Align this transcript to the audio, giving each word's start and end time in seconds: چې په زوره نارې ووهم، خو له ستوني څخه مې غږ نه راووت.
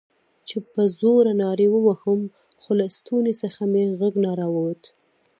چې 0.47 0.57
په 0.71 0.81
زوره 0.97 1.33
نارې 1.43 1.67
ووهم، 1.71 2.21
خو 2.61 2.71
له 2.79 2.85
ستوني 2.97 3.33
څخه 3.41 3.61
مې 3.71 3.83
غږ 3.99 4.13
نه 4.23 4.31
راووت. 4.39 4.81